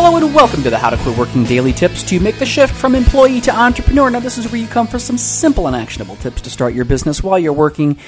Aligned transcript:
Hello 0.00 0.16
and 0.16 0.32
welcome 0.32 0.62
to 0.62 0.70
the 0.70 0.78
How 0.78 0.90
to 0.90 0.96
Quit 0.96 1.18
Working 1.18 1.42
Daily 1.42 1.72
Tips 1.72 2.04
to 2.04 2.20
make 2.20 2.38
the 2.38 2.46
shift 2.46 2.72
from 2.72 2.94
employee 2.94 3.40
to 3.40 3.52
entrepreneur. 3.52 4.08
Now, 4.08 4.20
this 4.20 4.38
is 4.38 4.46
where 4.46 4.60
you 4.60 4.68
come 4.68 4.86
for 4.86 5.00
some 5.00 5.18
simple 5.18 5.66
and 5.66 5.74
actionable 5.74 6.14
tips 6.14 6.40
to 6.42 6.50
start 6.50 6.72
your 6.72 6.84
business 6.84 7.20
while 7.20 7.36
you're 7.36 7.52
working 7.52 7.98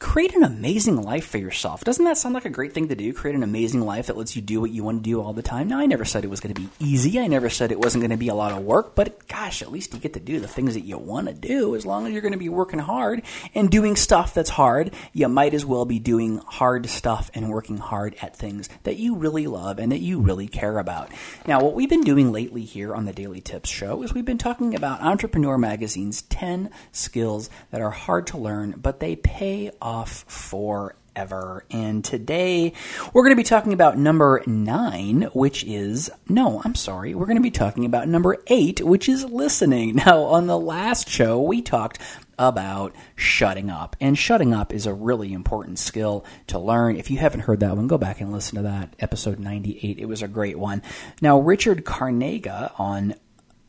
create 0.00 0.34
an 0.34 0.42
amazing 0.42 0.96
life 0.96 1.26
for 1.26 1.38
yourself. 1.38 1.84
Doesn't 1.84 2.04
that 2.06 2.16
sound 2.16 2.34
like 2.34 2.46
a 2.46 2.50
great 2.50 2.72
thing 2.72 2.88
to 2.88 2.94
do? 2.94 3.12
Create 3.12 3.36
an 3.36 3.42
amazing 3.42 3.82
life 3.82 4.06
that 4.06 4.16
lets 4.16 4.34
you 4.34 4.40
do 4.42 4.60
what 4.60 4.70
you 4.70 4.82
want 4.82 5.04
to 5.04 5.10
do 5.10 5.20
all 5.20 5.34
the 5.34 5.42
time. 5.42 5.68
Now, 5.68 5.78
I 5.78 5.86
never 5.86 6.06
said 6.06 6.24
it 6.24 6.30
was 6.30 6.40
going 6.40 6.54
to 6.54 6.60
be 6.60 6.68
easy. 6.78 7.20
I 7.20 7.26
never 7.26 7.50
said 7.50 7.70
it 7.70 7.78
wasn't 7.78 8.02
going 8.02 8.10
to 8.10 8.16
be 8.16 8.28
a 8.28 8.34
lot 8.34 8.52
of 8.52 8.64
work, 8.64 8.94
but 8.94 9.28
gosh, 9.28 9.60
at 9.60 9.70
least 9.70 9.92
you 9.92 10.00
get 10.00 10.14
to 10.14 10.20
do 10.20 10.40
the 10.40 10.48
things 10.48 10.74
that 10.74 10.80
you 10.80 10.96
want 10.96 11.28
to 11.28 11.34
do 11.34 11.76
as 11.76 11.84
long 11.84 12.06
as 12.06 12.12
you're 12.12 12.22
going 12.22 12.32
to 12.32 12.38
be 12.38 12.48
working 12.48 12.80
hard 12.80 13.22
and 13.54 13.70
doing 13.70 13.94
stuff 13.94 14.32
that's 14.32 14.50
hard. 14.50 14.92
You 15.12 15.28
might 15.28 15.52
as 15.52 15.66
well 15.66 15.84
be 15.84 15.98
doing 15.98 16.38
hard 16.38 16.88
stuff 16.88 17.30
and 17.34 17.50
working 17.50 17.76
hard 17.76 18.16
at 18.22 18.34
things 18.34 18.70
that 18.84 18.96
you 18.96 19.16
really 19.16 19.46
love 19.46 19.78
and 19.78 19.92
that 19.92 20.00
you 20.00 20.20
really 20.20 20.48
care 20.48 20.78
about. 20.78 21.10
Now, 21.46 21.60
what 21.60 21.74
we've 21.74 21.90
been 21.90 22.04
doing 22.04 22.32
lately 22.32 22.64
here 22.64 22.94
on 22.94 23.04
the 23.04 23.12
Daily 23.12 23.42
Tips 23.42 23.68
show 23.68 24.02
is 24.02 24.14
we've 24.14 24.24
been 24.24 24.38
talking 24.38 24.74
about 24.74 25.02
Entrepreneur 25.02 25.58
Magazine's 25.58 26.22
10 26.22 26.70
skills 26.90 27.50
that 27.70 27.82
are 27.82 27.90
hard 27.90 28.26
to 28.28 28.38
learn, 28.38 28.74
but 28.78 29.00
they 29.00 29.14
pay 29.14 29.70
off 29.82 29.89
off 29.90 30.24
forever. 30.28 31.64
And 31.68 32.04
today 32.04 32.72
we're 33.12 33.24
going 33.24 33.32
to 33.32 33.36
be 33.36 33.42
talking 33.42 33.72
about 33.72 33.98
number 33.98 34.40
nine, 34.46 35.22
which 35.34 35.64
is, 35.64 36.12
no, 36.28 36.62
I'm 36.64 36.76
sorry, 36.76 37.16
we're 37.16 37.26
going 37.26 37.38
to 37.38 37.42
be 37.42 37.50
talking 37.50 37.84
about 37.84 38.06
number 38.06 38.36
eight, 38.46 38.80
which 38.80 39.08
is 39.08 39.24
listening. 39.24 39.96
Now, 40.00 40.22
on 40.22 40.46
the 40.46 40.58
last 40.58 41.08
show, 41.08 41.42
we 41.42 41.60
talked 41.60 41.98
about 42.38 42.94
shutting 43.16 43.68
up. 43.68 43.96
And 44.00 44.16
shutting 44.16 44.54
up 44.54 44.72
is 44.72 44.86
a 44.86 44.94
really 44.94 45.32
important 45.32 45.80
skill 45.80 46.24
to 46.46 46.58
learn. 46.60 46.96
If 46.96 47.10
you 47.10 47.18
haven't 47.18 47.40
heard 47.40 47.60
that 47.60 47.76
one, 47.76 47.88
go 47.88 47.98
back 47.98 48.20
and 48.20 48.32
listen 48.32 48.56
to 48.56 48.62
that, 48.62 48.94
episode 49.00 49.40
98. 49.40 49.98
It 49.98 50.06
was 50.06 50.22
a 50.22 50.28
great 50.28 50.58
one. 50.58 50.82
Now, 51.20 51.40
Richard 51.40 51.84
Carnega 51.84 52.72
on 52.78 53.14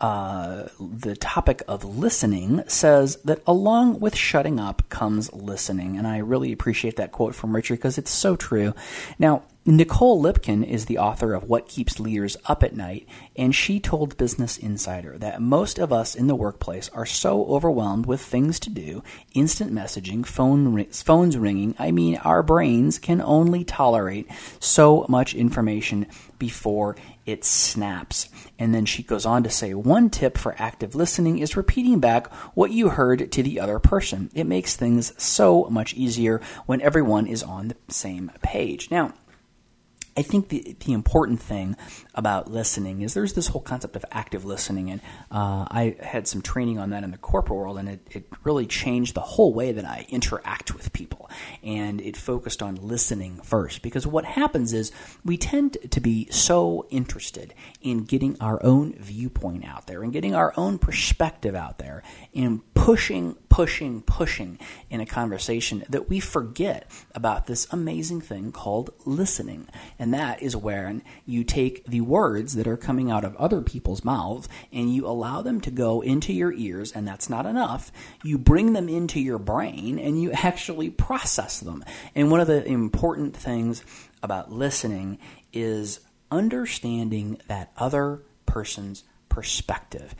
uh, 0.00 0.68
the 0.80 1.14
topic 1.16 1.62
of 1.68 1.84
listening 1.84 2.62
says 2.66 3.16
that 3.24 3.42
along 3.46 4.00
with 4.00 4.16
shutting 4.16 4.58
up 4.58 4.88
comes 4.88 5.32
listening. 5.32 5.96
And 5.96 6.06
I 6.06 6.18
really 6.18 6.52
appreciate 6.52 6.96
that 6.96 7.12
quote 7.12 7.34
from 7.34 7.54
Richard 7.54 7.76
because 7.76 7.98
it's 7.98 8.10
so 8.10 8.36
true. 8.36 8.74
Now, 9.18 9.42
Nicole 9.66 10.22
Lipkin 10.22 10.64
is 10.66 10.86
the 10.86 10.96
author 10.96 11.34
of 11.34 11.44
What 11.44 11.68
Keeps 11.68 12.00
Leaders 12.00 12.38
Up 12.46 12.62
at 12.62 12.74
Night, 12.74 13.06
and 13.36 13.54
she 13.54 13.78
told 13.78 14.16
Business 14.16 14.56
Insider 14.56 15.18
that 15.18 15.42
most 15.42 15.78
of 15.78 15.92
us 15.92 16.14
in 16.14 16.28
the 16.28 16.34
workplace 16.34 16.88
are 16.94 17.04
so 17.04 17.44
overwhelmed 17.44 18.06
with 18.06 18.22
things 18.22 18.58
to 18.60 18.70
do, 18.70 19.02
instant 19.34 19.70
messaging, 19.70 20.24
phone 20.24 20.86
phones 20.86 21.36
ringing. 21.36 21.74
I 21.78 21.90
mean, 21.90 22.16
our 22.24 22.42
brains 22.42 22.98
can 22.98 23.20
only 23.20 23.62
tolerate 23.62 24.30
so 24.60 25.04
much 25.10 25.34
information 25.34 26.06
before 26.38 26.96
it 27.26 27.44
snaps. 27.44 28.30
And 28.58 28.74
then 28.74 28.86
she 28.86 29.02
goes 29.02 29.26
on 29.26 29.42
to 29.42 29.50
say 29.50 29.74
one 29.74 30.08
tip 30.08 30.38
for 30.38 30.56
active 30.58 30.94
listening 30.94 31.38
is 31.38 31.56
repeating 31.56 32.00
back 32.00 32.32
what 32.54 32.72
you 32.72 32.88
heard 32.88 33.30
to 33.30 33.42
the 33.42 33.60
other 33.60 33.78
person. 33.78 34.30
It 34.34 34.46
makes 34.46 34.74
things 34.74 35.12
so 35.22 35.68
much 35.70 35.92
easier 35.94 36.40
when 36.64 36.80
everyone 36.80 37.26
is 37.26 37.42
on 37.42 37.68
the 37.68 37.76
same 37.92 38.32
page. 38.42 38.90
Now, 38.90 39.12
I 40.16 40.22
think 40.22 40.48
the 40.48 40.76
the 40.84 40.92
important 40.92 41.40
thing 41.40 41.76
about 42.14 42.50
listening 42.50 43.02
is 43.02 43.14
there's 43.14 43.34
this 43.34 43.48
whole 43.48 43.60
concept 43.60 43.96
of 43.96 44.04
active 44.10 44.44
listening, 44.44 44.90
and 44.90 45.00
uh, 45.30 45.66
I 45.70 45.96
had 46.00 46.26
some 46.26 46.42
training 46.42 46.78
on 46.78 46.90
that 46.90 47.04
in 47.04 47.10
the 47.10 47.18
corporate 47.18 47.58
world, 47.58 47.78
and 47.78 47.88
it, 47.88 48.06
it 48.10 48.24
really 48.44 48.66
changed 48.66 49.14
the 49.14 49.20
whole 49.20 49.54
way 49.54 49.72
that 49.72 49.84
I 49.84 50.06
interact 50.08 50.74
with 50.74 50.92
people, 50.92 51.30
and 51.62 52.00
it 52.00 52.16
focused 52.16 52.62
on 52.62 52.76
listening 52.76 53.40
first. 53.42 53.82
Because 53.82 54.06
what 54.06 54.24
happens 54.24 54.72
is 54.72 54.92
we 55.24 55.36
tend 55.36 55.78
to 55.90 56.00
be 56.00 56.28
so 56.30 56.86
interested 56.90 57.54
in 57.80 58.04
getting 58.04 58.36
our 58.40 58.62
own 58.64 58.94
viewpoint 58.94 59.64
out 59.64 59.86
there 59.86 60.02
and 60.02 60.12
getting 60.12 60.34
our 60.34 60.52
own 60.56 60.78
perspective 60.78 61.54
out 61.54 61.78
there, 61.78 62.02
and 62.34 62.60
pushing, 62.80 63.34
pushing, 63.50 64.00
pushing 64.00 64.58
in 64.88 65.02
a 65.02 65.06
conversation 65.06 65.84
that 65.90 66.08
we 66.08 66.18
forget 66.18 66.90
about 67.14 67.46
this 67.46 67.70
amazing 67.70 68.22
thing 68.22 68.50
called 68.50 68.88
listening. 69.04 69.68
And 69.98 70.14
that 70.14 70.42
is 70.42 70.56
where 70.56 71.02
you 71.26 71.44
take 71.44 71.84
the 71.84 72.00
words 72.00 72.54
that 72.54 72.66
are 72.66 72.78
coming 72.78 73.10
out 73.10 73.22
of 73.22 73.36
other 73.36 73.60
people's 73.60 74.02
mouths 74.02 74.48
and 74.72 74.94
you 74.94 75.06
allow 75.06 75.42
them 75.42 75.60
to 75.60 75.70
go 75.70 76.00
into 76.00 76.32
your 76.32 76.54
ears, 76.54 76.90
and 76.92 77.06
that's 77.06 77.28
not 77.28 77.44
enough. 77.44 77.92
You 78.24 78.38
bring 78.38 78.72
them 78.72 78.88
into 78.88 79.20
your 79.20 79.38
brain 79.38 79.98
and 79.98 80.20
you 80.20 80.32
actually 80.32 80.88
process 80.88 81.60
them. 81.60 81.84
And 82.14 82.30
one 82.30 82.40
of 82.40 82.46
the 82.46 82.64
important 82.64 83.36
things 83.36 83.84
about 84.22 84.52
listening 84.52 85.18
is 85.52 86.00
understanding 86.30 87.42
that 87.46 87.72
other 87.76 88.22
person's 88.46 89.04
perspective. 89.28 90.14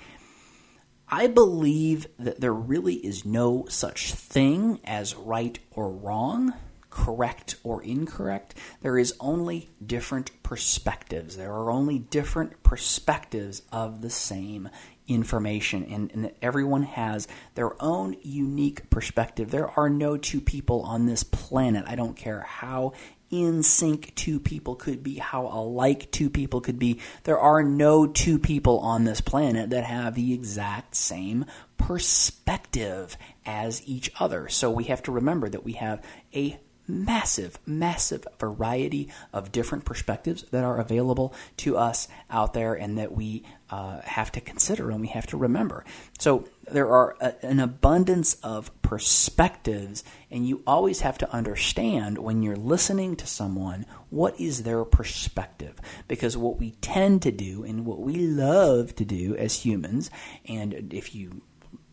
I 1.10 1.26
believe 1.26 2.06
that 2.20 2.40
there 2.40 2.54
really 2.54 2.94
is 2.94 3.24
no 3.24 3.66
such 3.68 4.14
thing 4.14 4.78
as 4.84 5.16
right 5.16 5.58
or 5.72 5.90
wrong, 5.90 6.54
correct 6.88 7.56
or 7.64 7.82
incorrect. 7.82 8.54
There 8.80 8.96
is 8.96 9.14
only 9.18 9.70
different 9.84 10.30
perspectives. 10.44 11.36
There 11.36 11.52
are 11.52 11.70
only 11.70 11.98
different 11.98 12.62
perspectives 12.62 13.62
of 13.72 14.02
the 14.02 14.10
same 14.10 14.68
information, 15.08 15.84
and, 15.86 16.12
and, 16.12 16.24
that 16.24 16.36
everyone 16.40 16.84
has 16.84 17.26
their 17.56 17.80
own 17.82 18.14
unique 18.22 18.88
perspective. 18.90 19.50
There 19.50 19.68
are 19.68 19.90
no 19.90 20.16
two 20.16 20.40
people 20.40 20.82
on 20.82 21.06
this 21.06 21.24
planet. 21.24 21.84
I 21.88 21.96
don't 21.96 22.16
care 22.16 22.42
how 22.42 22.92
in 23.30 23.62
sync 23.62 24.12
two 24.14 24.40
people 24.40 24.74
could 24.74 25.02
be, 25.02 25.16
how 25.16 25.46
alike 25.46 26.10
two 26.10 26.28
people 26.28 26.60
could 26.60 26.78
be. 26.78 27.00
There 27.24 27.38
are 27.38 27.62
no 27.62 28.06
two 28.06 28.38
people 28.38 28.80
on 28.80 29.04
this 29.04 29.20
planet 29.20 29.70
that 29.70 29.84
have 29.84 30.14
the 30.14 30.34
exact 30.34 30.96
same 30.96 31.46
perspective 31.78 33.16
as 33.46 33.82
each 33.86 34.10
other. 34.18 34.48
So 34.48 34.70
we 34.70 34.84
have 34.84 35.02
to 35.04 35.12
remember 35.12 35.48
that 35.48 35.64
we 35.64 35.74
have 35.74 36.02
a 36.34 36.60
massive, 36.90 37.58
massive 37.66 38.26
variety 38.38 39.08
of 39.32 39.52
different 39.52 39.84
perspectives 39.84 40.44
that 40.50 40.64
are 40.64 40.78
available 40.78 41.34
to 41.58 41.76
us 41.76 42.08
out 42.30 42.54
there 42.54 42.74
and 42.74 42.98
that 42.98 43.12
we 43.12 43.44
uh, 43.70 44.00
have 44.02 44.32
to 44.32 44.40
consider 44.40 44.90
and 44.90 45.00
we 45.00 45.06
have 45.06 45.26
to 45.28 45.36
remember. 45.36 45.84
So 46.18 46.48
there 46.70 46.88
are 46.88 47.16
a, 47.20 47.34
an 47.44 47.60
abundance 47.60 48.34
of 48.42 48.70
perspectives, 48.82 50.02
and 50.30 50.46
you 50.46 50.62
always 50.66 51.00
have 51.00 51.18
to 51.18 51.32
understand 51.32 52.18
when 52.18 52.42
you're 52.42 52.56
listening 52.56 53.16
to 53.16 53.26
someone 53.26 53.86
what 54.08 54.38
is 54.40 54.62
their 54.62 54.84
perspective. 54.84 55.78
Because 56.08 56.36
what 56.36 56.58
we 56.58 56.72
tend 56.80 57.22
to 57.22 57.30
do 57.30 57.64
and 57.64 57.86
what 57.86 58.00
we 58.00 58.16
love 58.16 58.94
to 58.96 59.04
do 59.04 59.36
as 59.36 59.64
humans, 59.64 60.10
and 60.46 60.92
if 60.92 61.14
you 61.14 61.42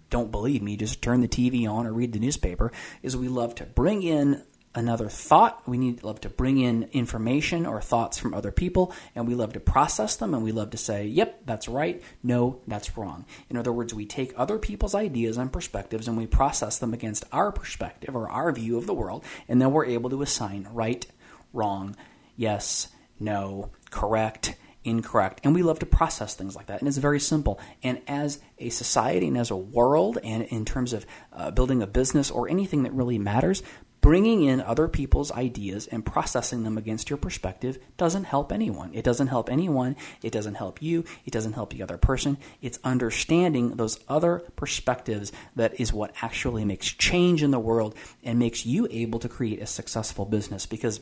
don't 0.09 0.31
believe 0.31 0.61
me, 0.61 0.77
just 0.77 1.01
turn 1.01 1.21
the 1.21 1.27
TV 1.27 1.69
on 1.69 1.85
or 1.85 1.93
read 1.93 2.13
the 2.13 2.19
newspaper, 2.19 2.71
is 3.03 3.17
we 3.17 3.27
love 3.27 3.55
to 3.55 3.65
bring 3.65 4.03
in 4.03 4.41
another 4.75 5.09
thought. 5.09 5.67
We 5.67 5.77
need 5.77 6.03
love 6.03 6.21
to 6.21 6.29
bring 6.29 6.59
in 6.59 6.89
information 6.93 7.65
or 7.65 7.81
thoughts 7.81 8.17
from 8.17 8.33
other 8.33 8.51
people, 8.51 8.93
and 9.15 9.27
we 9.27 9.35
love 9.35 9.53
to 9.53 9.59
process 9.59 10.15
them, 10.15 10.33
and 10.33 10.43
we 10.43 10.51
love 10.51 10.69
to 10.71 10.77
say, 10.77 11.05
"Yep, 11.05 11.45
that's 11.45 11.67
right. 11.67 12.01
No, 12.23 12.61
that's 12.67 12.97
wrong." 12.97 13.25
In 13.49 13.57
other 13.57 13.71
words, 13.71 13.93
we 13.93 14.05
take 14.05 14.33
other 14.37 14.57
people's 14.57 14.95
ideas 14.95 15.37
and 15.37 15.51
perspectives, 15.51 16.07
and 16.07 16.17
we 16.17 16.27
process 16.27 16.77
them 16.77 16.93
against 16.93 17.25
our 17.31 17.51
perspective 17.51 18.15
or 18.15 18.29
our 18.29 18.51
view 18.51 18.77
of 18.77 18.87
the 18.87 18.93
world, 18.93 19.23
and 19.47 19.61
then 19.61 19.71
we're 19.71 19.85
able 19.85 20.09
to 20.09 20.21
assign 20.21 20.67
right, 20.71 21.05
wrong, 21.53 21.95
yes, 22.35 22.89
no, 23.19 23.71
correct 23.89 24.55
incorrect. 24.87 25.41
And 25.43 25.53
we 25.53 25.63
love 25.63 25.79
to 25.79 25.85
process 25.85 26.33
things 26.33 26.55
like 26.55 26.67
that. 26.67 26.79
And 26.79 26.87
it's 26.87 26.97
very 26.97 27.19
simple. 27.19 27.59
And 27.83 28.01
as 28.07 28.39
a 28.57 28.69
society 28.69 29.27
and 29.27 29.37
as 29.37 29.51
a 29.51 29.57
world, 29.57 30.17
and 30.23 30.43
in 30.43 30.65
terms 30.65 30.93
of 30.93 31.05
uh, 31.33 31.51
building 31.51 31.81
a 31.81 31.87
business 31.87 32.31
or 32.31 32.47
anything 32.47 32.83
that 32.83 32.93
really 32.93 33.19
matters, 33.19 33.61
bringing 34.07 34.43
in 34.43 34.61
other 34.61 34.87
people's 34.87 35.33
ideas 35.33 35.85
and 35.87 36.05
processing 36.05 36.63
them 36.63 36.77
against 36.77 37.09
your 37.09 37.17
perspective 37.17 37.77
doesn't 37.97 38.23
help 38.23 38.53
anyone. 38.53 38.89
It 38.93 39.03
doesn't 39.03 39.27
help 39.27 39.49
anyone. 39.49 39.97
It 40.23 40.31
doesn't 40.31 40.55
help 40.55 40.81
you. 40.81 41.03
It 41.25 41.33
doesn't 41.33 41.51
help 41.51 41.73
the 41.73 41.83
other 41.83 41.97
person. 41.97 42.37
It's 42.61 42.79
understanding 42.85 43.75
those 43.75 43.99
other 44.07 44.43
perspectives 44.55 45.33
that 45.57 45.77
is 45.77 45.91
what 45.91 46.13
actually 46.21 46.63
makes 46.63 46.87
change 46.87 47.43
in 47.43 47.51
the 47.51 47.59
world 47.59 47.95
and 48.23 48.39
makes 48.39 48.65
you 48.65 48.87
able 48.91 49.19
to 49.19 49.27
create 49.27 49.61
a 49.61 49.67
successful 49.67 50.23
business 50.23 50.65
because 50.65 51.01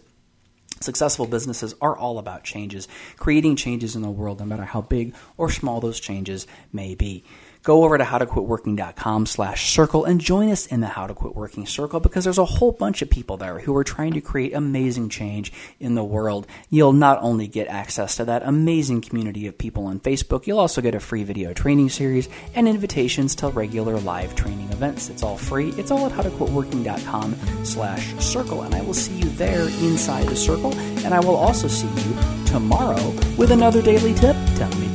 Successful 0.82 1.26
businesses 1.26 1.74
are 1.80 1.96
all 1.96 2.20
about 2.20 2.44
changes, 2.44 2.90
creating 3.18 3.56
changes 3.56 3.96
in 3.96 4.02
the 4.02 4.12
world, 4.12 4.40
no 4.40 4.46
matter 4.46 4.66
how 4.66 4.82
big 4.82 5.16
or 5.38 5.50
small 5.50 5.80
those 5.80 6.02
changes 6.02 6.48
may 6.74 6.96
be. 6.96 7.24
Go 7.66 7.84
over 7.84 7.98
to 7.98 8.04
howtoquitworking.com 8.04 9.26
slash 9.26 9.74
circle 9.74 10.06
and 10.06 10.22
join 10.22 10.52
us 10.52 10.68
in 10.68 10.82
the 10.82 10.88
How 10.88 11.08
to 11.08 11.16
Quit 11.16 11.36
Working 11.36 11.66
circle 11.66 12.00
because 12.00 12.24
there's 12.24 12.38
a 12.38 12.46
whole 12.46 12.72
bunch 12.72 13.02
of 13.02 13.10
people 13.10 13.38
there 13.38 13.60
who 13.60 13.76
are 13.76 13.84
trying 13.84 14.14
to 14.14 14.22
create 14.22 14.54
amazing 14.54 15.10
change 15.10 15.52
in 15.80 15.96
the 15.96 16.04
world. 16.04 16.46
You'll 16.70 16.94
not 16.94 17.22
only 17.22 17.48
get 17.48 17.68
access 17.68 18.18
to 18.18 18.26
that 18.26 18.44
amazing 18.44 19.02
community 19.02 19.48
of 19.48 19.58
people 19.58 19.88
on 19.88 20.00
Facebook, 20.00 20.46
you'll 20.46 20.60
also 20.60 20.80
get 20.80 20.94
a 20.94 21.00
free 21.00 21.24
video 21.24 21.54
training 21.54 21.90
series 21.90 22.30
and 22.54 22.68
invitations 22.68 23.34
to 23.36 23.50
regular 23.50 23.98
live 24.00 24.36
training 24.36 24.72
events. 24.72 25.10
It's 25.10 25.24
all 25.24 25.38
free. 25.38 25.70
It's 25.70 25.90
all 25.90 26.06
at 26.06 26.12
howtoquitworking.com 26.12 27.66
slash 27.66 28.14
circle. 28.24 28.62
And 28.62 28.76
I 28.76 28.82
will 28.82 28.94
see 28.94 29.16
you 29.16 29.30
there 29.30 29.64
inside 29.64 30.28
the 30.28 30.36
circle. 30.36 30.74
And 31.04 31.16
I 31.16 31.20
will 31.20 31.36
also 31.36 31.68
see 31.68 31.88
you 31.88 32.46
tomorrow 32.46 33.10
with 33.38 33.50
another 33.50 33.82
daily 33.82 34.14
tip 34.14 34.36
to 34.58 34.95